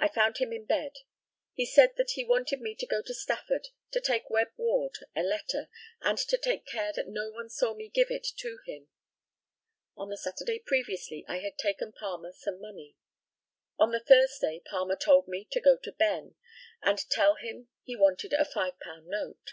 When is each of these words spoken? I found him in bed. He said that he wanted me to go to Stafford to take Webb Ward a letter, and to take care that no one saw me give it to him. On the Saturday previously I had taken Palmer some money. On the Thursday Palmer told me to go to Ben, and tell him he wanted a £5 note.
I 0.00 0.08
found 0.08 0.38
him 0.38 0.52
in 0.52 0.64
bed. 0.64 0.96
He 1.54 1.64
said 1.64 1.94
that 1.96 2.10
he 2.16 2.24
wanted 2.24 2.60
me 2.60 2.74
to 2.74 2.86
go 2.88 3.02
to 3.02 3.14
Stafford 3.14 3.68
to 3.92 4.00
take 4.00 4.28
Webb 4.28 4.48
Ward 4.56 4.98
a 5.14 5.22
letter, 5.22 5.68
and 6.00 6.18
to 6.18 6.36
take 6.36 6.66
care 6.66 6.92
that 6.94 7.06
no 7.06 7.30
one 7.30 7.48
saw 7.48 7.72
me 7.72 7.88
give 7.88 8.10
it 8.10 8.26
to 8.38 8.58
him. 8.66 8.88
On 9.96 10.08
the 10.08 10.16
Saturday 10.16 10.58
previously 10.58 11.24
I 11.28 11.38
had 11.38 11.56
taken 11.56 11.92
Palmer 11.92 12.32
some 12.32 12.60
money. 12.60 12.96
On 13.78 13.92
the 13.92 14.00
Thursday 14.00 14.60
Palmer 14.68 14.96
told 14.96 15.28
me 15.28 15.46
to 15.52 15.60
go 15.60 15.76
to 15.76 15.92
Ben, 15.92 16.34
and 16.82 17.08
tell 17.08 17.36
him 17.36 17.68
he 17.84 17.94
wanted 17.94 18.32
a 18.32 18.42
£5 18.46 18.76
note. 19.04 19.52